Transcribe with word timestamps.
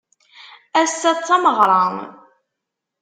Ass-a 0.81 1.11
d 1.17 1.19
tameɣra. 1.27 1.83